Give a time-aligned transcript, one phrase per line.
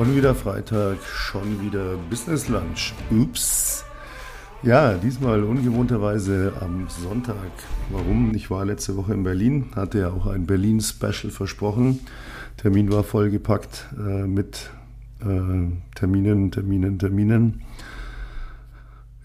[0.00, 2.94] Schon wieder Freitag, schon wieder Business Lunch.
[3.10, 3.84] Ups.
[4.62, 7.50] Ja, diesmal ungewohnterweise am Sonntag.
[7.90, 8.34] Warum?
[8.34, 12.00] Ich war letzte Woche in Berlin, hatte ja auch ein Berlin-Special versprochen.
[12.56, 14.70] Termin war vollgepackt äh, mit
[15.20, 17.60] äh, Terminen, Terminen, Terminen.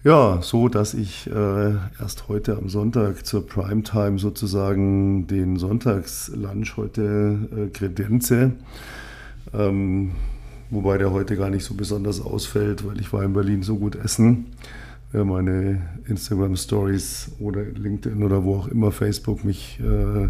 [0.04, 7.38] Ja, so dass ich äh, erst heute am Sonntag zur Primetime sozusagen den Sonntagslunch heute
[7.56, 8.52] äh, kredenze.
[9.54, 10.10] Ähm,
[10.70, 13.96] wobei der heute gar nicht so besonders ausfällt, weil ich war in Berlin so gut
[13.96, 14.46] essen.
[15.12, 20.28] Wer meine Instagram Stories oder LinkedIn oder wo auch immer Facebook mich äh,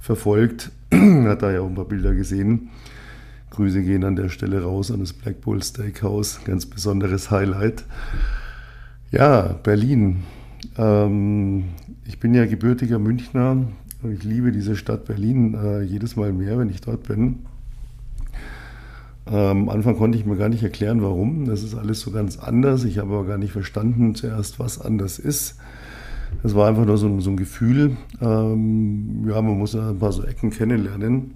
[0.00, 2.70] verfolgt, hat da ja auch ein paar Bilder gesehen.
[3.50, 7.84] Grüße gehen an der Stelle raus an das Black Bull Steakhouse, ganz besonderes Highlight.
[9.12, 10.24] Ja, Berlin.
[10.76, 11.64] Ähm,
[12.04, 13.58] ich bin ja gebürtiger Münchner
[14.02, 17.46] und ich liebe diese Stadt Berlin äh, jedes Mal mehr, wenn ich dort bin.
[19.26, 21.46] Am Anfang konnte ich mir gar nicht erklären, warum.
[21.46, 22.84] Das ist alles so ganz anders.
[22.84, 25.56] Ich habe aber gar nicht verstanden zuerst, was anders ist.
[26.42, 27.96] Das war einfach nur so, so ein Gefühl.
[28.20, 31.32] Ähm, ja, man muss ein paar so Ecken kennenlernen.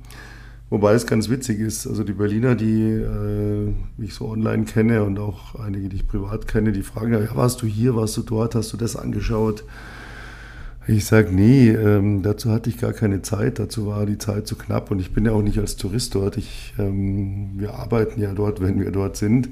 [0.70, 1.86] Wobei es ganz witzig ist.
[1.86, 6.46] Also die Berliner, die äh, ich so online kenne und auch einige, die ich privat
[6.46, 9.64] kenne, die fragen ja, warst du hier, warst du dort, hast du das angeschaut?
[10.90, 14.56] Ich sage, nee, ähm, dazu hatte ich gar keine Zeit, dazu war die Zeit zu
[14.56, 16.38] knapp und ich bin ja auch nicht als Tourist dort.
[16.38, 19.50] Ich, ähm, wir arbeiten ja dort, wenn wir dort sind.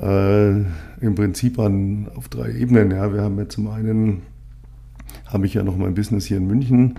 [0.00, 0.50] Äh,
[1.00, 2.92] Im Prinzip an, auf drei Ebenen.
[2.92, 3.12] Ja.
[3.12, 4.22] Wir haben ja zum einen,
[5.26, 6.94] habe ich ja noch mein Business hier in München,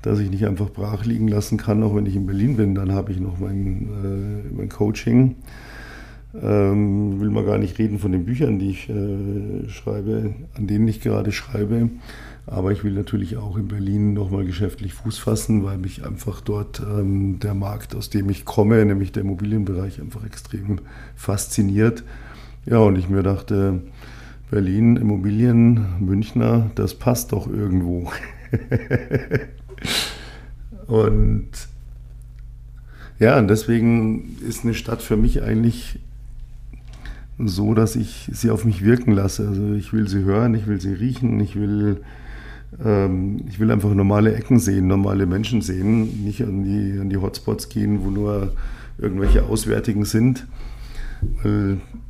[0.00, 2.74] das ich nicht einfach brach liegen lassen kann, auch wenn ich in Berlin bin.
[2.74, 5.34] Dann habe ich noch mein, äh, mein Coaching.
[6.42, 10.88] Ähm, will mal gar nicht reden von den Büchern, die ich äh, schreibe, an denen
[10.88, 11.90] ich gerade schreibe.
[12.50, 16.80] Aber ich will natürlich auch in Berlin nochmal geschäftlich Fuß fassen, weil mich einfach dort
[16.80, 20.80] ähm, der Markt, aus dem ich komme, nämlich der Immobilienbereich, einfach extrem
[21.14, 22.04] fasziniert.
[22.64, 23.82] Ja, und ich mir dachte,
[24.50, 28.10] Berlin, Immobilien, Münchner, das passt doch irgendwo.
[30.86, 31.50] und
[33.18, 35.98] ja, und deswegen ist eine Stadt für mich eigentlich
[37.38, 39.46] so, dass ich sie auf mich wirken lasse.
[39.46, 42.00] Also ich will sie hören, ich will sie riechen, ich will
[42.70, 47.70] ich will einfach normale Ecken sehen, normale Menschen sehen, nicht an die, an die Hotspots
[47.70, 48.52] gehen, wo nur
[48.98, 50.46] irgendwelche Auswärtigen sind.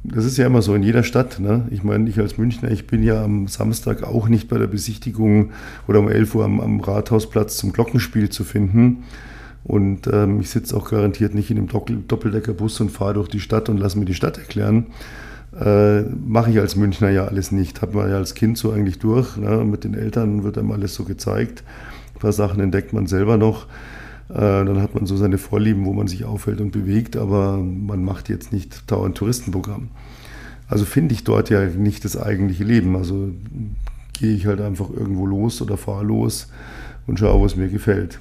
[0.05, 1.39] Das ist ja immer so in jeder Stadt.
[1.41, 1.67] Ne?
[1.71, 5.53] Ich meine, ich als Münchner, ich bin ja am Samstag auch nicht bei der Besichtigung
[5.87, 9.05] oder um 11 Uhr am, am Rathausplatz zum Glockenspiel zu finden.
[9.65, 13.69] Und ähm, ich sitze auch garantiert nicht in einem Doppeldeckerbus und fahre durch die Stadt
[13.69, 14.87] und lasse mir die Stadt erklären,
[15.59, 17.81] äh, Mache ich als Münchner ja alles nicht.
[17.83, 19.37] Hat man ja als Kind so eigentlich durch.
[19.37, 19.65] Ne?
[19.65, 21.63] Mit den Eltern wird einem alles so gezeigt.
[22.15, 23.67] Ein paar Sachen entdeckt man selber noch.
[24.29, 28.05] Äh, dann hat man so seine Vorlieben, wo man sich aufhält und bewegt, aber man
[28.05, 29.89] macht jetzt nicht dauernd Touristenprogramm.
[30.69, 32.95] Also finde ich dort ja nicht das eigentliche Leben.
[32.95, 33.31] Also
[34.13, 36.49] gehe ich halt einfach irgendwo los oder fahre los
[37.07, 38.21] und schaue, was mir gefällt.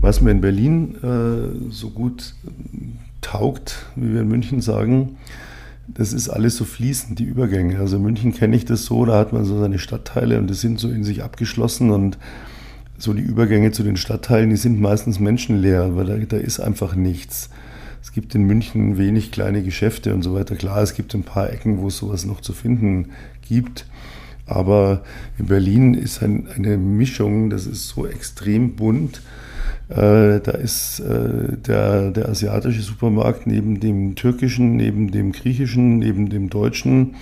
[0.00, 2.34] Was mir in Berlin äh, so gut
[3.20, 5.16] taugt, wie wir in München sagen,
[5.88, 7.78] das ist alles so fließend, die Übergänge.
[7.78, 10.54] Also in München kenne ich das so, da hat man so seine Stadtteile und die
[10.54, 12.18] sind so in sich abgeschlossen und
[12.98, 16.94] so die Übergänge zu den Stadtteilen, die sind meistens menschenleer, weil da, da ist einfach
[16.94, 17.50] nichts.
[18.02, 20.54] Es gibt in München wenig kleine Geschäfte und so weiter.
[20.54, 23.10] Klar, es gibt ein paar Ecken, wo es sowas noch zu finden
[23.46, 23.86] gibt.
[24.46, 25.02] Aber
[25.38, 29.20] in Berlin ist ein, eine Mischung, das ist so extrem bunt.
[29.88, 36.28] Äh, da ist äh, der, der asiatische Supermarkt neben dem türkischen, neben dem griechischen, neben
[36.28, 37.14] dem deutschen.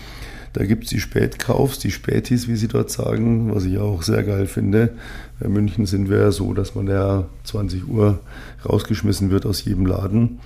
[0.54, 4.22] Da gibt es die Spätkaufs, die Spätis, wie sie dort sagen, was ich auch sehr
[4.22, 4.94] geil finde.
[5.41, 8.20] In München sind wir ja so, dass man ja 20 Uhr
[8.64, 10.38] rausgeschmissen wird aus jedem Laden.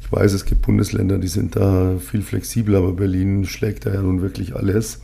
[0.00, 4.00] Ich weiß, es gibt Bundesländer, die sind da viel flexibler, aber Berlin schlägt da ja
[4.00, 5.00] nun wirklich alles.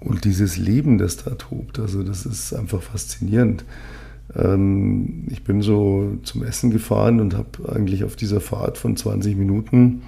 [0.00, 3.64] Und dieses Leben, das da tobt, also das ist einfach faszinierend.
[4.36, 9.36] Ähm, ich bin so zum Essen gefahren und habe eigentlich auf dieser Fahrt von 20
[9.36, 10.02] Minuten,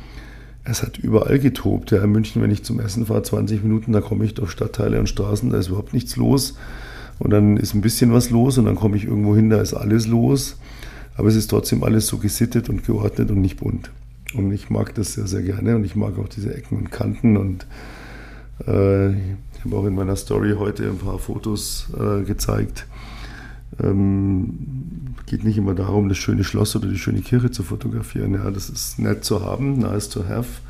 [0.65, 1.91] es hat überall getobt.
[1.91, 4.99] Ja, in München, wenn ich zum Essen fahre, 20 Minuten, da komme ich durch Stadtteile
[4.99, 6.57] und Straßen, da ist überhaupt nichts los.
[7.19, 9.75] Und dann ist ein bisschen was los und dann komme ich irgendwo hin, da ist
[9.75, 10.57] alles los.
[11.17, 13.91] Aber es ist trotzdem alles so gesittet und geordnet und nicht bunt.
[14.35, 17.37] Und ich mag das sehr, sehr gerne und ich mag auch diese Ecken und Kanten.
[17.37, 17.67] Und
[18.67, 22.87] äh, ich habe auch in meiner Story heute ein paar Fotos äh, gezeigt
[23.83, 28.35] ähm, geht nicht immer darum, das schöne Schloss oder die schöne Kirche zu fotografieren.
[28.35, 30.61] Ja, das ist nett zu haben, nice to have.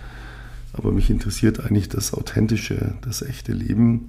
[0.72, 4.08] Aber mich interessiert eigentlich das authentische, das echte Leben.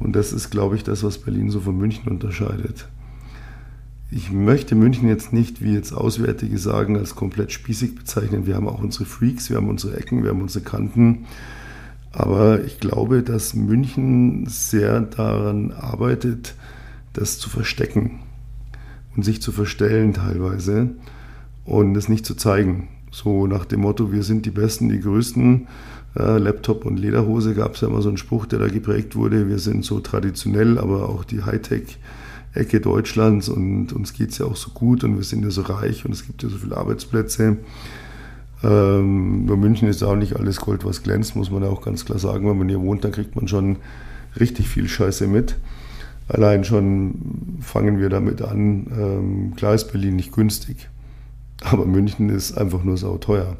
[0.00, 2.88] Und das ist, glaube ich, das, was Berlin so von München unterscheidet.
[4.10, 8.46] ich möchte München jetzt nicht, wie jetzt Auswärtige sagen, als komplett spießig bezeichnen.
[8.46, 11.26] Wir haben auch unsere Freaks, wir haben unsere Ecken, wir haben unsere Kanten.
[12.12, 16.54] Aber ich glaube, dass München sehr daran arbeitet,
[17.12, 18.20] das zu verstecken
[19.16, 20.90] und sich zu verstellen teilweise
[21.64, 22.88] und es nicht zu zeigen.
[23.10, 25.68] So nach dem Motto, wir sind die Besten, die Größten.
[26.16, 29.48] Äh, Laptop und Lederhose gab es ja immer so einen Spruch, der da geprägt wurde.
[29.48, 34.56] Wir sind so traditionell, aber auch die Hightech-Ecke Deutschlands und uns geht es ja auch
[34.56, 37.58] so gut und wir sind ja so reich und es gibt ja so viele Arbeitsplätze.
[38.62, 42.04] Ähm, nur München ist auch nicht alles Gold, was glänzt, muss man ja auch ganz
[42.04, 42.48] klar sagen.
[42.48, 43.76] Wenn man hier wohnt, dann kriegt man schon
[44.38, 45.56] richtig viel Scheiße mit.
[46.28, 48.86] Allein schon fangen wir damit an.
[48.98, 50.88] Ähm, klar ist Berlin nicht günstig,
[51.62, 53.56] aber München ist einfach nur sauteuer.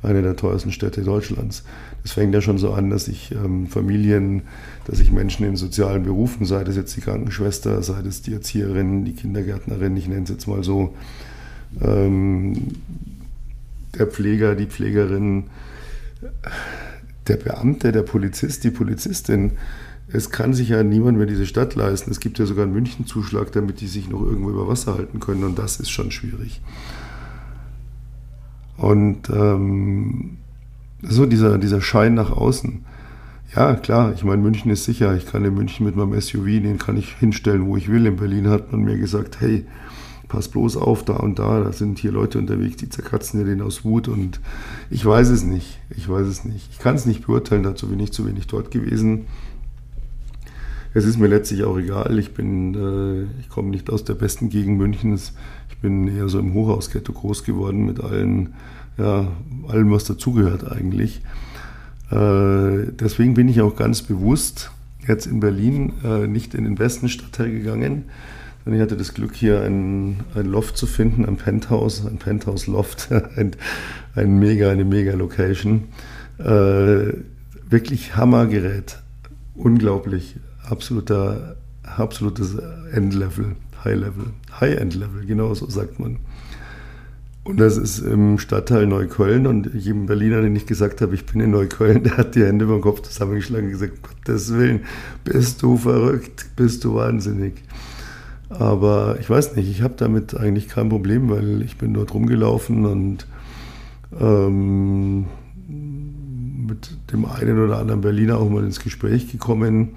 [0.00, 1.64] Eine der teuersten Städte Deutschlands.
[2.04, 4.42] Das fängt ja schon so an, dass sich ähm, Familien,
[4.86, 9.04] dass sich Menschen in sozialen Berufen, sei das jetzt die Krankenschwester, sei das die Erzieherin,
[9.04, 10.94] die Kindergärtnerin, ich nenne es jetzt mal so,
[11.80, 12.76] ähm,
[13.98, 15.44] der Pfleger, die Pflegerin,
[17.26, 19.52] der Beamte, der Polizist, die Polizistin.
[20.10, 22.10] Es kann sich ja niemand mehr diese Stadt leisten.
[22.10, 25.44] Es gibt ja sogar einen München-Zuschlag, damit die sich noch irgendwo über Wasser halten können.
[25.44, 26.62] Und das ist schon schwierig.
[28.78, 30.38] Und ähm,
[31.02, 32.84] so dieser, dieser Schein nach außen.
[33.54, 35.14] Ja, klar, ich meine, München ist sicher.
[35.16, 38.06] Ich kann in München mit meinem SUV, den kann ich hinstellen, wo ich will.
[38.06, 39.66] In Berlin hat man mir gesagt, hey,
[40.28, 43.62] pass bloß auf, da und da, da sind hier Leute unterwegs, die zerkratzen dir den
[43.62, 44.40] aus Wut und
[44.90, 46.68] ich weiß es nicht, ich weiß es nicht.
[46.70, 49.26] Ich kann es nicht beurteilen, dazu bin ich zu wenig dort gewesen.
[50.94, 54.48] Es ist mir letztlich auch egal, ich bin, äh, ich komme nicht aus der besten
[54.48, 55.32] Gegend Münchens,
[55.70, 58.54] ich bin eher so im Hochhausghetto groß geworden mit allen,
[58.96, 59.28] ja,
[59.68, 61.20] allem, was dazugehört eigentlich.
[62.10, 64.70] Äh, deswegen bin ich auch ganz bewusst
[65.06, 68.04] jetzt in Berlin äh, nicht in den besten Stadtteil gegangen,
[68.74, 73.52] ich hatte das Glück, hier ein, ein Loft zu finden, ein Penthouse, ein Penthouse-Loft, ein,
[74.14, 75.84] ein mega, eine mega Location.
[76.38, 77.14] Äh,
[77.68, 78.98] wirklich Hammergerät.
[79.54, 80.36] Unglaublich.
[80.70, 82.56] Absoluter, absolutes
[82.92, 84.26] Endlevel, High-Level.
[84.60, 86.18] High-End-Level, genau so sagt man.
[87.44, 89.46] Und das ist im Stadtteil Neukölln.
[89.46, 92.66] Und jedem Berliner, den ich gesagt habe, ich bin in Neukölln, der hat die Hände
[92.66, 94.80] über den Kopf zusammengeschlagen und gesagt, Gottes Willen,
[95.24, 97.54] bist du verrückt, bist du wahnsinnig.
[98.50, 102.84] Aber ich weiß nicht, ich habe damit eigentlich kein Problem, weil ich bin dort rumgelaufen
[102.84, 103.26] und
[104.20, 105.24] ähm,
[106.66, 109.96] mit dem einen oder anderen Berliner auch mal ins Gespräch gekommen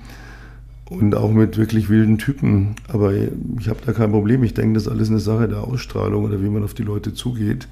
[0.91, 2.75] und auch mit wirklich wilden Typen.
[2.87, 4.43] Aber ich habe da kein Problem.
[4.43, 7.13] Ich denke, das ist alles eine Sache der Ausstrahlung oder wie man auf die Leute
[7.13, 7.67] zugeht.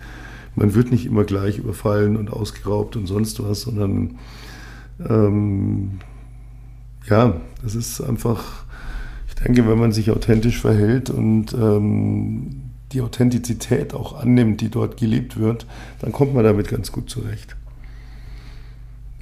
[0.55, 4.15] Man wird nicht immer gleich überfallen und ausgeraubt und sonst was, sondern
[5.07, 5.99] ähm,
[7.07, 8.65] ja, das ist einfach
[9.43, 12.61] denke, wenn man sich authentisch verhält und ähm,
[12.91, 15.65] die Authentizität auch annimmt, die dort gelebt wird,
[15.99, 17.55] dann kommt man damit ganz gut zurecht.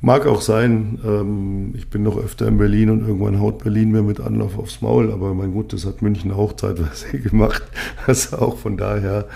[0.08, 4.04] Mag auch sein, ähm, ich bin noch öfter in Berlin und irgendwann haut Berlin mir
[4.04, 7.62] mit Anlauf aufs Maul, aber mein Gut, das hat München auch zeitweise gemacht.
[8.06, 9.28] Also auch von daher,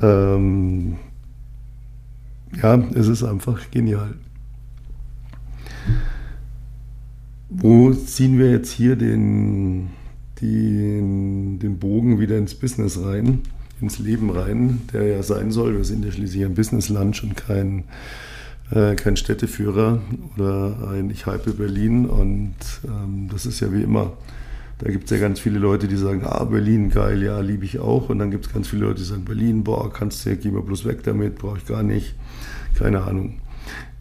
[0.00, 0.98] ähm,
[2.62, 4.14] ja, es ist einfach genial.
[7.48, 9.88] Wo ziehen wir jetzt hier den,
[10.40, 13.40] den, den Bogen wieder ins Business rein,
[13.80, 15.76] ins Leben rein, der ja sein soll?
[15.76, 17.82] Wir sind ja schließlich ein Businessland und kein,
[18.70, 20.00] äh, kein Städteführer
[20.36, 22.06] oder ein Ich hype Berlin.
[22.06, 24.12] Und ähm, das ist ja wie immer.
[24.78, 27.80] Da gibt es ja ganz viele Leute, die sagen, ah, Berlin, geil, ja, liebe ich
[27.80, 28.10] auch.
[28.10, 30.62] Und dann gibt es ganz viele Leute, die sagen, Berlin, boah, kannst du, geh mal
[30.62, 32.14] bloß weg damit, brauche ich gar nicht.
[32.78, 33.40] Keine Ahnung.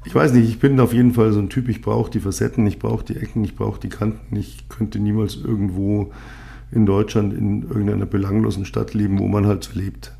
[0.05, 2.65] Ich weiß nicht, ich bin auf jeden Fall so ein Typ, ich brauche die Facetten,
[2.67, 4.36] ich brauche die Ecken, ich brauche die Kanten.
[4.36, 6.12] Ich könnte niemals irgendwo
[6.71, 10.13] in Deutschland in irgendeiner belanglosen Stadt leben, wo man halt so lebt.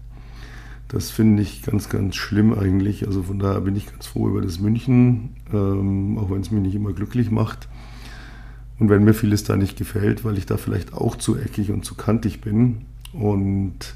[0.88, 3.06] Das finde ich ganz, ganz schlimm eigentlich.
[3.06, 6.62] Also von daher bin ich ganz froh über das München, ähm, auch wenn es mich
[6.62, 7.67] nicht immer glücklich macht.
[8.79, 11.84] Und wenn mir vieles da nicht gefällt, weil ich da vielleicht auch zu eckig und
[11.84, 12.86] zu kantig bin.
[13.12, 13.96] Und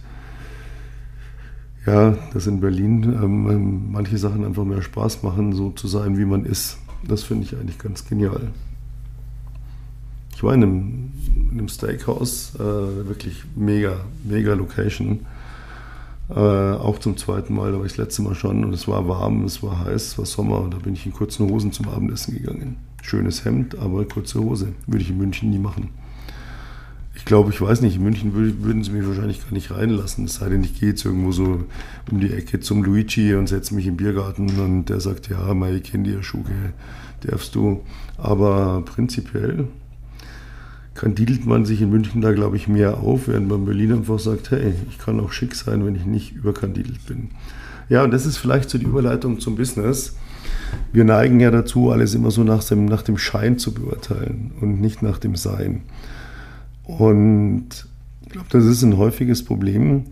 [1.86, 6.26] ja, dass in Berlin ähm, manche Sachen einfach mehr Spaß machen, so zu sein, wie
[6.26, 6.78] man ist.
[7.08, 8.52] Das finde ich eigentlich ganz genial.
[10.36, 11.12] Ich war in einem,
[11.52, 15.22] in einem Steakhouse, äh, wirklich mega, mega Location.
[16.34, 19.08] Äh, auch zum zweiten Mal, da war ich das letzte Mal schon und es war
[19.08, 21.90] warm, es war heiß, es war Sommer und da bin ich in kurzen Hosen zum
[21.90, 22.78] Abendessen gegangen.
[23.02, 24.70] Schönes Hemd, aber kurze Hose.
[24.88, 25.90] Würde ich in München nie machen.
[27.16, 30.26] Ich glaube, ich weiß nicht, in München würden sie mich wahrscheinlich gar nicht reinlassen.
[30.26, 31.66] Es sei denn, ich gehe jetzt irgendwo so
[32.10, 35.82] um die Ecke zum Luigi und setze mich im Biergarten und der sagt, ja, Mai,
[35.82, 36.74] kenne die Schuhe,
[37.22, 37.82] darfst du.
[38.18, 39.68] Aber prinzipiell
[40.94, 44.20] kandidelt man sich in München da, glaube ich, mehr auf, während man in Berlin einfach
[44.20, 47.30] sagt, hey, ich kann auch schick sein, wenn ich nicht überkandidelt bin.
[47.90, 50.16] Ja, und das ist vielleicht so die Überleitung zum Business.
[50.94, 54.82] Wir neigen ja dazu, alles immer so nach dem, nach dem Schein zu beurteilen und
[54.82, 55.82] nicht nach dem Sein.
[56.84, 57.68] Und
[58.22, 60.06] ich glaube, das ist ein häufiges Problem,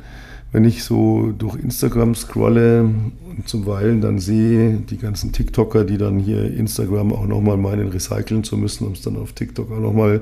[0.51, 6.19] wenn ich so durch Instagram scrolle und zuweilen dann sehe, die ganzen TikToker, die dann
[6.19, 10.21] hier Instagram auch nochmal meinen, recyceln zu müssen, um es dann auf TikTok auch nochmal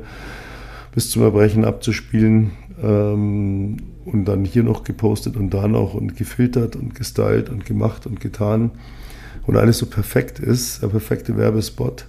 [0.94, 2.52] bis zum Erbrechen abzuspielen
[2.84, 8.06] ähm, und dann hier noch gepostet und da noch und gefiltert und gestylt und gemacht
[8.06, 8.72] und getan
[9.46, 12.06] und alles so perfekt ist, der perfekte Werbespot.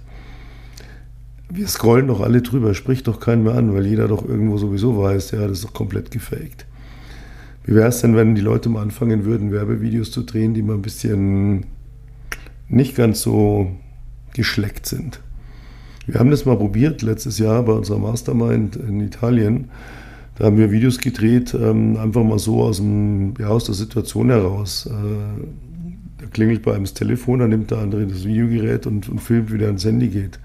[1.51, 5.01] Wir scrollen doch alle drüber, spricht doch keinen mehr an, weil jeder doch irgendwo sowieso
[5.01, 6.65] weiß, ja, das ist doch komplett gefaked.
[7.69, 10.73] Wie wäre es denn, wenn die Leute mal anfangen würden, Werbevideos zu drehen, die mal
[10.73, 11.67] ein bisschen
[12.67, 13.69] nicht ganz so
[14.33, 15.19] geschleckt sind?
[16.07, 19.69] Wir haben das mal probiert letztes Jahr bei unserer Mastermind in Italien.
[20.35, 24.31] Da haben wir Videos gedreht, ähm, einfach mal so aus, dem, ja, aus der Situation
[24.31, 24.87] heraus.
[24.87, 25.43] Äh,
[26.17, 29.53] da klingelt bei einem das Telefon, dann nimmt der andere das Videogerät und, und filmt,
[29.53, 30.39] wie der ans Handy geht.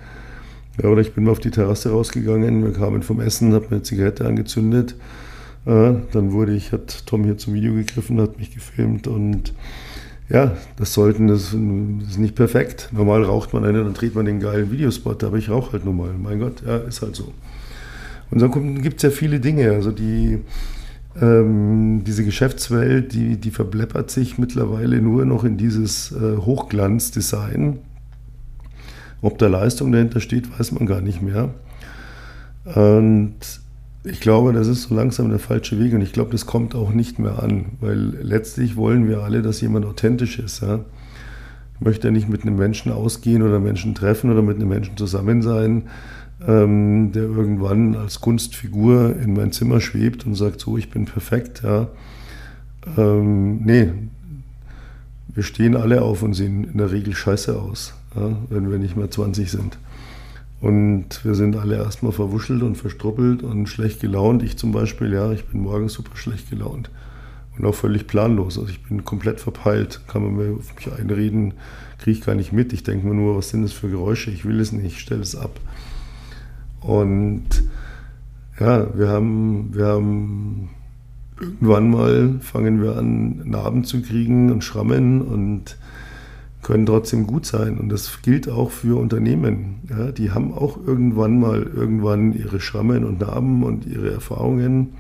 [0.83, 3.77] Ja, oder ich bin mal auf die Terrasse rausgegangen, wir kamen vom Essen, habe mir
[3.77, 4.95] eine Zigarette angezündet
[5.65, 9.55] dann wurde ich, hat Tom hier zum Video gegriffen, hat mich gefilmt und
[10.29, 12.89] ja, das sollten, das, ist nicht perfekt.
[12.93, 16.15] Normal raucht man eine, dann dreht man den geilen Videospot, aber ich rauche halt normal.
[16.19, 17.33] Mein Gott, ja, ist halt so.
[18.31, 20.39] Und dann gibt es ja viele Dinge, also die,
[21.21, 27.79] ähm, diese Geschäftswelt, die, die verbleppert sich mittlerweile nur noch in dieses äh, Hochglanzdesign.
[29.21, 31.55] Ob da Leistung dahinter steht, weiß man gar nicht mehr.
[32.65, 33.37] Und
[34.05, 36.93] ich glaube, das ist so langsam der falsche Weg und ich glaube, das kommt auch
[36.93, 40.61] nicht mehr an, weil letztlich wollen wir alle, dass jemand authentisch ist.
[40.61, 40.81] Ja?
[41.75, 44.99] Ich möchte ja nicht mit einem Menschen ausgehen oder Menschen treffen oder mit einem Menschen
[44.99, 45.85] zusammen sein,
[46.47, 51.63] ähm, der irgendwann als Kunstfigur in mein Zimmer schwebt und sagt, so, ich bin perfekt.
[51.65, 51.89] Ja?
[52.99, 53.91] Ähm, nee,
[55.29, 58.37] wir stehen alle auf und sehen in der Regel scheiße aus, ja?
[58.51, 59.79] wenn wir nicht mehr 20 sind.
[60.61, 64.43] Und wir sind alle erstmal verwuschelt und verstruppelt und schlecht gelaunt.
[64.43, 66.91] Ich zum Beispiel, ja, ich bin morgens super schlecht gelaunt
[67.59, 68.59] und auch völlig planlos.
[68.59, 70.01] Also ich bin komplett verpeilt.
[70.09, 71.55] Kann man mir auf mich einreden,
[71.99, 72.73] kriege ich gar nicht mit.
[72.73, 74.31] Ich denke mir nur, was sind das für Geräusche?
[74.31, 75.61] Ich will es nicht, ich stelle es ab.
[76.81, 77.45] Und
[78.59, 80.71] ja, wir haben, wir haben
[81.41, 85.77] irgendwann mal fangen wir an, Narben zu kriegen und Schrammen und
[86.65, 87.79] können trotzdem gut sein.
[87.79, 89.83] Und das gilt auch für Unternehmen.
[89.89, 94.95] Ja, die haben auch irgendwann mal irgendwann ihre Schrammen und Narben und ihre Erfahrungen.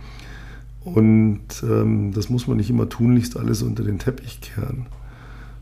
[0.85, 4.87] Und ähm, das muss man nicht immer tunlichst alles unter den Teppich kehren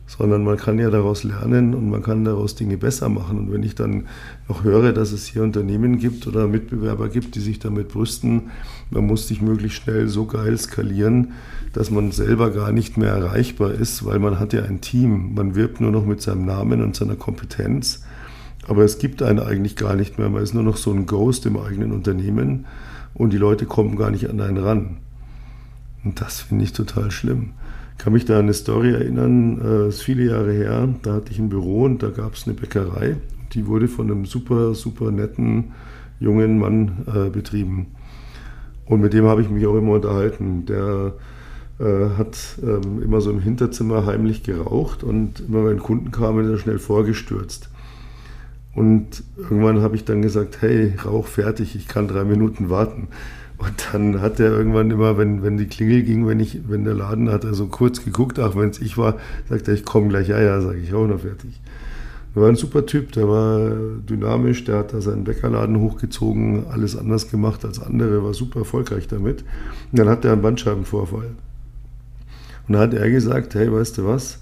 [0.06, 3.38] sondern man kann ja daraus lernen und man kann daraus Dinge besser machen.
[3.38, 4.06] Und wenn ich dann
[4.49, 8.50] noch höre, dass es hier Unternehmen gibt oder Mitbewerber gibt, die sich damit brüsten,
[8.90, 11.32] man muss sich möglichst schnell so geil skalieren,
[11.73, 15.35] dass man selber gar nicht mehr erreichbar ist, weil man hat ja ein Team.
[15.35, 18.04] Man wirbt nur noch mit seinem Namen und seiner Kompetenz.
[18.68, 20.28] Aber es gibt einen eigentlich gar nicht mehr.
[20.28, 22.66] Man ist nur noch so ein Ghost im eigenen Unternehmen
[23.14, 24.99] und die Leute kommen gar nicht an einen ran.
[26.04, 27.54] Und das finde ich total schlimm
[27.99, 31.39] kann mich da an eine Story erinnern, äh, ist viele Jahre her, da hatte ich
[31.39, 33.17] ein Büro und da gab es eine Bäckerei,
[33.53, 35.73] die wurde von einem super, super netten
[36.19, 37.89] jungen Mann äh, betrieben.
[38.87, 40.67] Und mit dem habe ich mich auch immer unterhalten.
[40.67, 41.15] Der
[41.79, 46.51] äh, hat ähm, immer so im Hinterzimmer heimlich geraucht und immer wenn Kunden kamen, ist
[46.51, 47.71] er schnell vorgestürzt.
[48.75, 53.09] Und irgendwann habe ich dann gesagt, hey, Rauch fertig, ich kann drei Minuten warten.
[53.59, 56.94] Und dann hat er irgendwann immer, wenn, wenn die Klingel ging, wenn, ich, wenn der
[56.94, 59.18] Laden hat er so kurz geguckt, auch wenn es ich war,
[59.49, 61.61] sagt er, ich komme gleich, ja, ja, sage ich auch noch fertig.
[62.35, 63.71] Er war ein super Typ, der war
[64.09, 69.06] dynamisch, der hat da seinen Bäckerladen hochgezogen, alles anders gemacht als andere, war super erfolgreich
[69.06, 69.42] damit.
[69.92, 71.37] Und dann hat er einen Bandscheibenvorfall.
[72.68, 74.38] Und dann hat er gesagt, hey, weißt du was,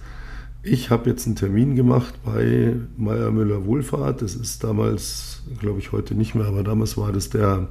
[0.62, 4.22] ich habe jetzt einen Termin gemacht bei Meier Müller Wohlfahrt.
[4.22, 7.68] Das ist damals, glaube ich, heute nicht mehr, aber damals war das der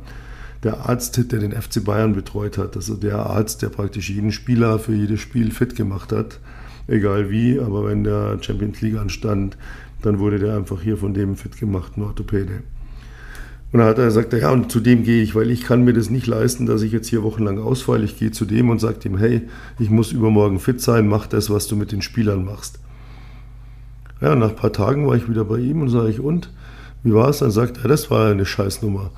[0.63, 2.75] der Arzt, der den FC Bayern betreut hat.
[2.75, 6.39] Also der Arzt, der praktisch jeden Spieler für jedes Spiel fit gemacht hat.
[6.87, 9.57] Egal wie, aber wenn der Champions League anstand,
[10.01, 12.63] dann wurde der einfach hier von dem fit gemacht, ein Orthopäde.
[13.71, 15.93] Und dann hat er gesagt, ja, und zu dem gehe ich, weil ich kann mir
[15.93, 18.03] das nicht leisten, dass ich jetzt hier wochenlang ausfalle.
[18.03, 19.43] Ich gehe zu dem und sage ihm, hey,
[19.77, 22.79] ich muss übermorgen fit sein, mach das, was du mit den Spielern machst.
[24.21, 26.51] Ja, nach ein paar Tagen war ich wieder bei ihm und sage ich, und?
[27.03, 27.37] Wie war es?
[27.37, 29.11] Dann sagt er, das war eine Scheißnummer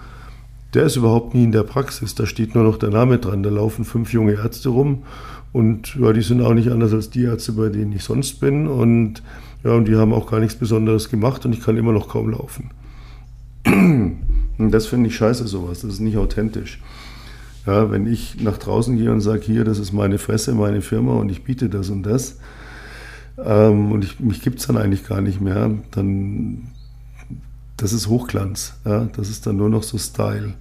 [0.74, 2.16] der ist überhaupt nie in der Praxis.
[2.16, 3.44] Da steht nur noch der Name dran.
[3.44, 5.04] Da laufen fünf junge Ärzte rum
[5.54, 8.68] und ja, die sind auch nicht anders als die Ärzte, bei denen ich sonst bin.
[8.68, 9.22] Und
[9.64, 12.30] ja, und die haben auch gar nichts Besonderes gemacht und ich kann immer noch kaum
[12.32, 12.72] laufen.
[14.58, 15.82] Und das finde ich scheiße, sowas.
[15.82, 16.80] Das ist nicht authentisch.
[17.66, 21.14] Ja, wenn ich nach draußen gehe und sage, hier, das ist meine Fresse, meine Firma
[21.14, 22.38] und ich biete das und das,
[23.44, 26.70] ähm, und ich, mich gibt es dann eigentlich gar nicht mehr, dann
[27.82, 28.74] das ist Hochglanz.
[28.86, 30.54] Ja, das ist dann nur noch so Style.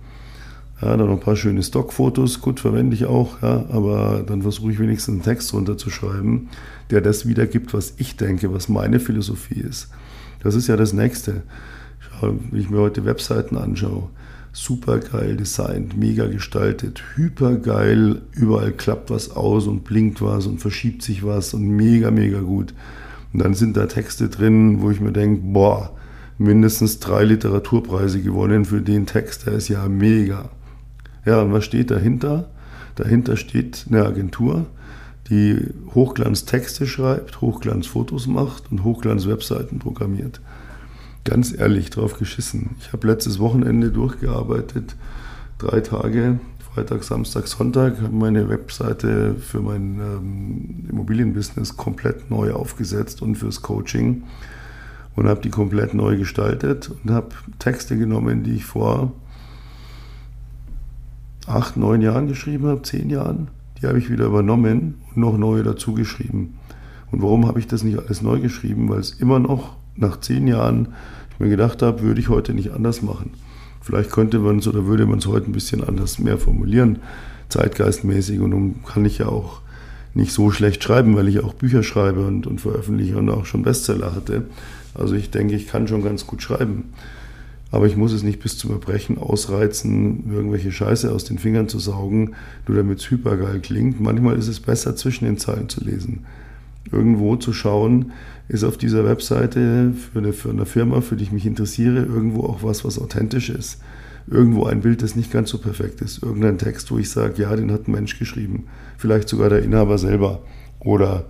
[0.80, 4.72] Ja, dann noch ein paar schöne Stockfotos, gut, verwende ich auch, ja, aber dann versuche
[4.72, 6.48] ich wenigstens einen Text runterzuschreiben,
[6.88, 9.88] der das wiedergibt, was ich denke, was meine Philosophie ist.
[10.42, 11.42] Das ist ja das Nächste.
[11.98, 14.08] Schau, wenn ich mir heute Webseiten anschaue,
[14.52, 20.62] super geil designt, mega gestaltet, hyper geil, überall klappt was aus und blinkt was und
[20.62, 22.72] verschiebt sich was und mega, mega gut.
[23.34, 25.92] Und dann sind da Texte drin, wo ich mir denke, boah,
[26.40, 30.48] mindestens drei Literaturpreise gewonnen für den Text, der ist ja mega.
[31.26, 32.48] Ja, und was steht dahinter?
[32.96, 34.64] Dahinter steht eine Agentur,
[35.28, 35.58] die
[35.94, 40.40] Hochglanztexte schreibt, Hochglanzfotos macht und Hochglanzwebseiten programmiert.
[41.24, 42.70] Ganz ehrlich, drauf geschissen.
[42.80, 44.96] Ich habe letztes Wochenende durchgearbeitet,
[45.58, 46.40] drei Tage,
[46.74, 53.60] Freitag, Samstag, Sonntag, habe meine Webseite für mein ähm, Immobilienbusiness komplett neu aufgesetzt und fürs
[53.60, 54.22] Coaching
[55.16, 59.12] und habe die komplett neu gestaltet und habe Texte genommen, die ich vor
[61.46, 63.48] acht, neun Jahren geschrieben habe, zehn Jahren.
[63.80, 66.58] Die habe ich wieder übernommen und noch neue dazu geschrieben.
[67.10, 68.88] Und warum habe ich das nicht alles neu geschrieben?
[68.88, 70.88] Weil es immer noch nach zehn Jahren
[71.32, 73.30] ich mir gedacht habe, würde ich heute nicht anders machen.
[73.80, 76.98] Vielleicht könnte man es oder würde man es heute ein bisschen anders mehr formulieren,
[77.48, 78.40] zeitgeistmäßig.
[78.40, 79.60] Und nun kann ich ja auch
[80.14, 83.62] nicht so schlecht schreiben, weil ich auch Bücher schreibe und, und veröffentliche und auch schon
[83.62, 84.44] Bestseller hatte.
[84.94, 86.92] Also ich denke, ich kann schon ganz gut schreiben.
[87.72, 91.78] Aber ich muss es nicht bis zum Erbrechen ausreizen, irgendwelche Scheiße aus den Fingern zu
[91.78, 92.34] saugen,
[92.66, 94.00] nur damit es hypergeil klingt.
[94.00, 96.24] Manchmal ist es besser, zwischen den Zeilen zu lesen.
[96.90, 98.12] Irgendwo zu schauen,
[98.48, 102.42] ist auf dieser Webseite für eine, für eine Firma, für die ich mich interessiere, irgendwo
[102.42, 103.80] auch was, was authentisch ist.
[104.26, 106.22] Irgendwo ein Bild, das nicht ganz so perfekt ist.
[106.22, 108.64] Irgendein Text, wo ich sage, ja, den hat ein Mensch geschrieben.
[108.98, 110.42] Vielleicht sogar der Inhaber selber.
[110.80, 111.26] Oder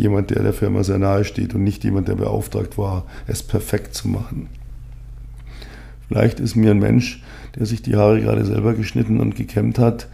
[0.00, 3.94] jemand, der der Firma sehr nahe steht und nicht jemand, der beauftragt war, es perfekt
[3.94, 4.48] zu machen.
[6.08, 7.22] Vielleicht ist mir ein Mensch,
[7.56, 10.08] der sich die Haare gerade selber geschnitten und gekämmt hat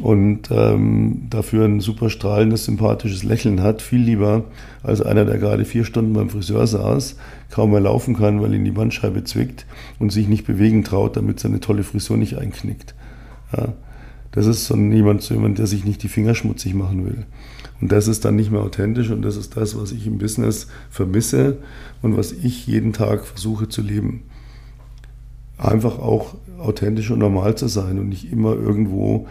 [0.00, 4.44] und ähm, dafür ein super strahlendes, sympathisches Lächeln hat, viel lieber
[4.82, 7.16] als einer, der gerade vier Stunden beim Friseur saß,
[7.50, 9.66] kaum mehr laufen kann, weil ihn die Bandscheibe zwickt
[9.98, 12.94] und sich nicht bewegen traut, damit seine tolle Frisur nicht einknickt.
[13.56, 13.74] Ja,
[14.32, 17.26] das ist so jemand, so jemand, der sich nicht die Finger schmutzig machen will.
[17.80, 20.68] Und das ist dann nicht mehr authentisch und das ist das, was ich im Business
[20.90, 21.58] vermisse
[22.00, 24.22] und was ich jeden Tag versuche zu leben.
[25.58, 29.26] Einfach auch authentisch und normal zu sein und nicht immer irgendwo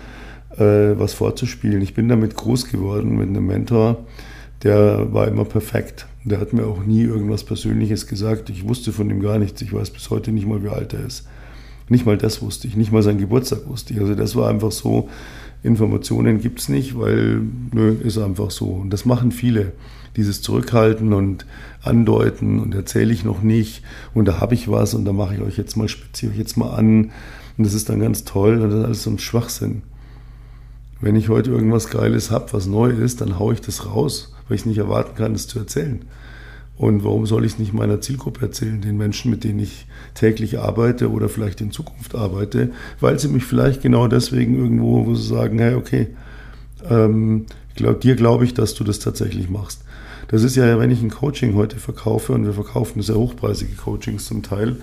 [0.58, 1.82] äh, was vorzuspielen.
[1.82, 4.06] Ich bin damit groß geworden mit einem Mentor,
[4.64, 6.08] der war immer perfekt.
[6.24, 8.50] Der hat mir auch nie irgendwas Persönliches gesagt.
[8.50, 9.62] Ich wusste von ihm gar nichts.
[9.62, 11.28] Ich weiß bis heute nicht mal, wie alt er ist.
[11.92, 14.00] Nicht mal das wusste ich, nicht mal seinen Geburtstag wusste ich.
[14.00, 15.10] Also das war einfach so,
[15.62, 17.42] Informationen gibt es nicht, weil
[17.74, 18.68] nö, ist einfach so.
[18.68, 19.74] Und das machen viele.
[20.16, 21.46] Dieses Zurückhalten und
[21.82, 25.42] Andeuten und erzähle ich noch nicht und da habe ich was und da mache ich
[25.42, 27.12] euch jetzt mal, speziehe euch jetzt mal an
[27.58, 29.82] und das ist dann ganz toll und das ist alles so ein Schwachsinn.
[31.02, 34.56] Wenn ich heute irgendwas Geiles habe, was neu ist, dann haue ich das raus, weil
[34.56, 36.06] ich nicht erwarten kann, es zu erzählen.
[36.82, 40.58] Und warum soll ich es nicht meiner Zielgruppe erzählen, den Menschen, mit denen ich täglich
[40.58, 45.28] arbeite oder vielleicht in Zukunft arbeite, weil sie mich vielleicht genau deswegen irgendwo, wo sie
[45.28, 46.08] sagen, hey, okay,
[46.90, 49.84] ähm, glaub, dir glaube ich, dass du das tatsächlich machst.
[50.30, 54.26] Das ist ja, wenn ich ein Coaching heute verkaufe, und wir verkaufen sehr hochpreisige Coachings
[54.26, 54.78] zum Teil,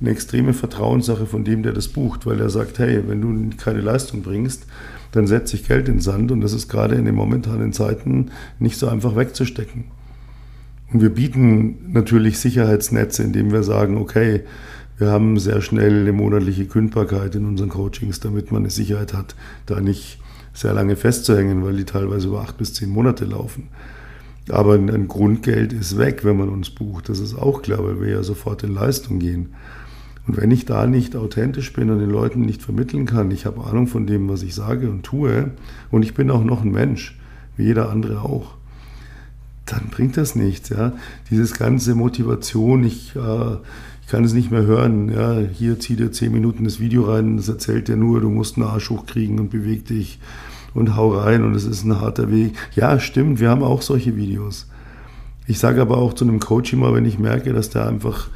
[0.00, 3.80] eine extreme Vertrauenssache von dem, der das bucht, weil er sagt, hey, wenn du keine
[3.80, 4.66] Leistung bringst,
[5.12, 8.32] dann setze ich Geld in den Sand und das ist gerade in den momentanen Zeiten
[8.58, 9.84] nicht so einfach wegzustecken.
[10.94, 14.44] Und wir bieten natürlich Sicherheitsnetze, indem wir sagen, okay,
[14.96, 19.34] wir haben sehr schnell eine monatliche Kündbarkeit in unseren Coachings, damit man eine Sicherheit hat,
[19.66, 20.20] da nicht
[20.52, 23.70] sehr lange festzuhängen, weil die teilweise über acht bis zehn Monate laufen.
[24.48, 27.08] Aber ein Grundgeld ist weg, wenn man uns bucht.
[27.08, 29.54] Das ist auch klar, weil wir ja sofort in Leistung gehen.
[30.28, 33.64] Und wenn ich da nicht authentisch bin und den Leuten nicht vermitteln kann, ich habe
[33.64, 35.50] Ahnung von dem, was ich sage und tue,
[35.90, 37.18] und ich bin auch noch ein Mensch,
[37.56, 38.54] wie jeder andere auch,
[39.66, 40.68] dann bringt das nichts.
[40.68, 40.92] Ja?
[41.30, 43.54] Dieses ganze Motivation, ich, äh,
[44.02, 45.08] ich kann es nicht mehr hören.
[45.10, 45.38] Ja?
[45.38, 48.66] Hier zieh dir zehn Minuten das Video rein, das erzählt dir nur, du musst einen
[48.66, 50.18] Arsch hochkriegen und beweg dich
[50.74, 52.54] und hau rein und es ist ein harter Weg.
[52.74, 54.66] Ja, stimmt, wir haben auch solche Videos.
[55.46, 58.28] Ich sage aber auch zu einem Coach immer, wenn ich merke, dass der einfach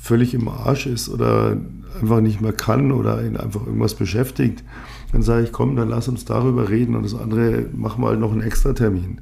[0.00, 1.56] völlig im Arsch ist oder
[2.00, 4.64] einfach nicht mehr kann oder ihn einfach irgendwas beschäftigt,
[5.12, 8.20] dann sage ich, komm, dann lass uns darüber reden und das andere machen wir halt
[8.20, 9.20] noch einen extra Termin.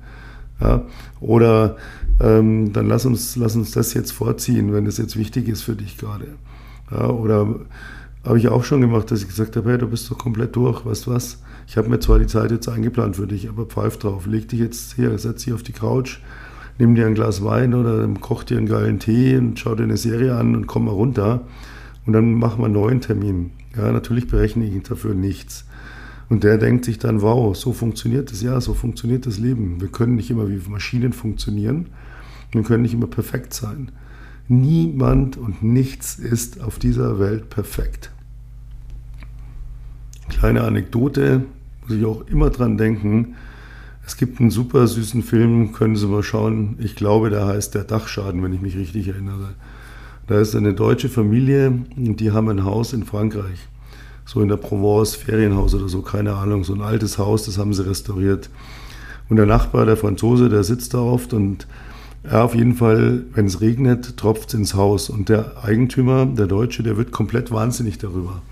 [0.61, 0.83] Ja?
[1.21, 1.77] Oder
[2.21, 5.75] ähm, dann lass uns, lass uns das jetzt vorziehen, wenn das jetzt wichtig ist für
[5.75, 6.29] dich gerade.
[6.91, 7.09] Ja?
[7.09, 7.47] Oder
[8.25, 10.85] habe ich auch schon gemacht, dass ich gesagt habe, hey, du bist doch komplett durch,
[10.85, 11.43] weißt du was?
[11.67, 14.61] Ich habe mir zwar die Zeit jetzt eingeplant für dich, aber pfeif drauf, leg dich
[14.61, 16.19] jetzt hier, setz dich auf die Couch,
[16.79, 19.97] nimm dir ein Glas Wein oder koch dir einen geilen Tee und schau dir eine
[19.97, 21.43] Serie an und komm mal runter
[22.07, 23.51] und dann machen wir einen neuen Termin.
[23.77, 25.65] Ja, natürlich berechne ich dafür nichts.
[26.29, 29.81] Und der denkt sich dann, wow, so funktioniert das, ja, so funktioniert das Leben.
[29.81, 31.87] Wir können nicht immer wie Maschinen funktionieren,
[32.53, 33.93] wir können nicht immer perfekt sein.
[34.47, 38.11] Niemand und nichts ist auf dieser Welt perfekt.
[40.29, 41.45] Kleine Anekdote,
[41.83, 43.35] muss ich auch immer dran denken.
[44.07, 46.77] Es gibt einen super süßen Film, können Sie mal schauen.
[46.79, 49.55] Ich glaube, der heißt Der Dachschaden, wenn ich mich richtig erinnere.
[50.27, 53.69] Da ist eine deutsche Familie und die haben ein Haus in Frankreich.
[54.29, 56.63] So in der Provence, Ferienhaus oder so, keine Ahnung.
[56.63, 58.51] So ein altes Haus, das haben sie restauriert.
[59.31, 61.67] Und der Nachbar, der Franzose, der sitzt da oft und
[62.31, 65.09] ja, auf jeden Fall, wenn es regnet, tropft es ins Haus.
[65.09, 68.43] Und der Eigentümer, der Deutsche, der wird komplett wahnsinnig darüber.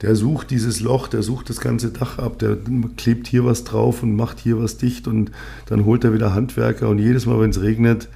[0.00, 2.56] Der sucht dieses Loch, der sucht das ganze Dach ab, der
[2.96, 5.30] klebt hier was drauf und macht hier was dicht und
[5.66, 8.08] dann holt er wieder Handwerker und jedes Mal, wenn es regnet,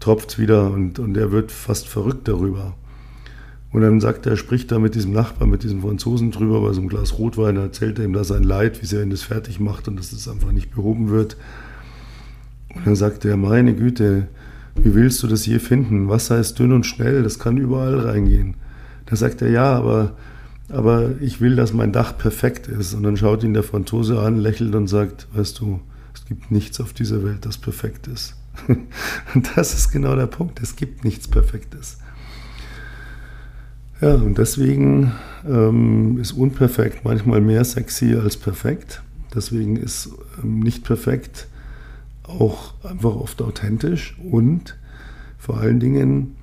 [0.00, 2.74] tropft es wieder und, und er wird fast verrückt darüber.
[3.72, 6.80] Und dann sagt er, spricht da mit diesem Nachbar, mit diesem Franzosen drüber bei so
[6.80, 9.86] einem Glas Rotwein, erzählt er ihm da sein Leid, wie sehr ihn das fertig macht
[9.86, 11.36] und dass es das einfach nicht behoben wird.
[12.74, 14.28] Und dann sagt er, meine Güte,
[14.74, 16.08] wie willst du das je finden?
[16.08, 18.54] Wasser ist dünn und schnell, das kann überall reingehen.
[19.06, 20.16] Da sagt er, ja, aber,
[20.68, 22.94] aber ich will, dass mein Dach perfekt ist.
[22.94, 25.80] Und dann schaut ihn der Franzose an, lächelt und sagt, weißt du,
[26.14, 28.34] es gibt nichts auf dieser Welt, das perfekt ist.
[29.34, 31.98] und das ist genau der Punkt, es gibt nichts Perfektes.
[34.00, 35.12] Ja, und deswegen
[35.46, 39.02] ähm, ist unperfekt manchmal mehr sexy als perfekt.
[39.34, 40.10] Deswegen ist
[40.42, 41.48] ähm, nicht perfekt
[42.26, 44.76] auch einfach oft authentisch und
[45.38, 46.36] vor allen Dingen,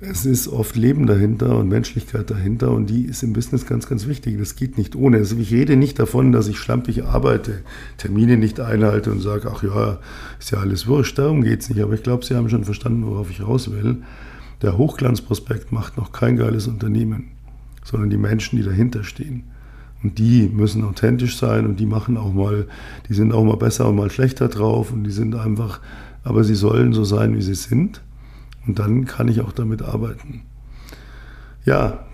[0.00, 4.06] es ist oft Leben dahinter und Menschlichkeit dahinter und die ist im Business ganz, ganz
[4.06, 4.36] wichtig.
[4.38, 5.18] Das geht nicht ohne.
[5.18, 7.60] Also ich rede nicht davon, dass ich schlampig arbeite,
[7.96, 9.98] Termine nicht einhalte und sage, ach ja,
[10.38, 11.80] ist ja alles wurscht, darum geht es nicht.
[11.80, 14.02] Aber ich glaube, Sie haben schon verstanden, worauf ich raus will.
[14.62, 17.32] Der Hochglanzprospekt macht noch kein geiles Unternehmen,
[17.82, 19.44] sondern die Menschen, die dahinter stehen.
[20.02, 22.68] Und die müssen authentisch sein und die machen auch mal,
[23.08, 25.80] die sind auch mal besser und mal schlechter drauf und die sind einfach,
[26.22, 28.02] aber sie sollen so sein, wie sie sind.
[28.66, 30.42] Und dann kann ich auch damit arbeiten.
[31.64, 32.06] Ja,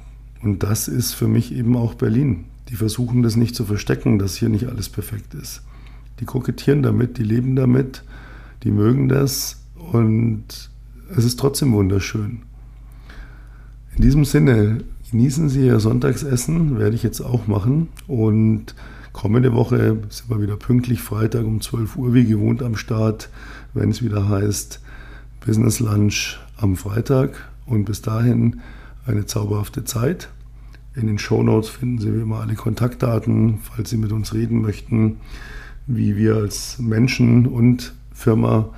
[0.43, 2.45] und das ist für mich eben auch Berlin.
[2.69, 5.63] Die versuchen das nicht zu verstecken, dass hier nicht alles perfekt ist.
[6.21, 8.05] Die kokettieren damit, die leben damit,
[8.63, 10.71] die mögen das und
[11.17, 12.43] es ist trotzdem wunderschön.
[13.97, 17.89] In diesem Sinne Genießen Sie Ihr Sonntagsessen, werde ich jetzt auch machen.
[18.07, 18.77] Und
[19.13, 23.29] kommende Woche sind wir wieder pünktlich Freitag um 12 Uhr wie gewohnt am Start,
[23.75, 24.81] wenn es wieder heißt
[25.45, 27.51] Business Lunch am Freitag.
[27.67, 28.61] Und bis dahin
[29.05, 30.29] eine zauberhafte Zeit.
[30.95, 34.63] In den Show Notes finden Sie wie immer alle Kontaktdaten, falls Sie mit uns reden
[34.63, 35.17] möchten,
[35.89, 38.69] wie wir als Menschen und Firma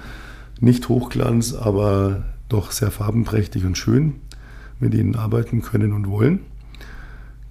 [0.62, 4.14] nicht Hochglanz, aber doch sehr farbenprächtig und schön
[4.81, 6.40] mit Ihnen arbeiten können und wollen.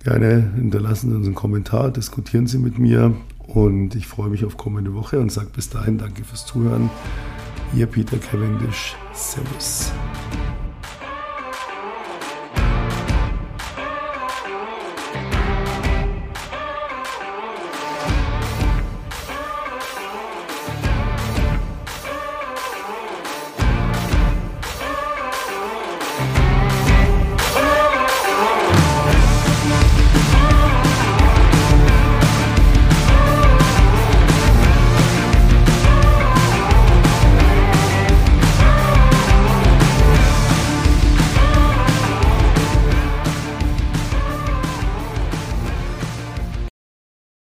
[0.04, 3.14] Gerne hinterlassen Sie uns einen Kommentar, diskutieren Sie mit mir
[3.48, 6.90] und ich freue mich auf kommende Woche und sage bis dahin danke fürs Zuhören.
[7.76, 8.96] Ihr Peter Cavendish.
[9.14, 9.92] Servus.